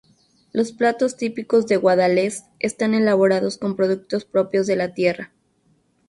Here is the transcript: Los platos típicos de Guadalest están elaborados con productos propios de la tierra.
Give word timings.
Los 0.51 0.71
platos 0.71 1.15
típicos 1.15 1.67
de 1.67 1.77
Guadalest 1.77 2.47
están 2.57 2.95
elaborados 2.95 3.59
con 3.59 3.75
productos 3.75 4.25
propios 4.25 4.65
de 4.65 4.75
la 4.75 4.95
tierra. 4.95 5.31